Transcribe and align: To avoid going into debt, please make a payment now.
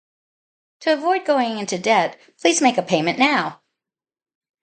To 0.79 0.91
avoid 0.93 1.25
going 1.25 1.59
into 1.59 1.77
debt, 1.77 2.19
please 2.39 2.59
make 2.59 2.79
a 2.79 2.81
payment 2.81 3.19
now. 3.19 3.61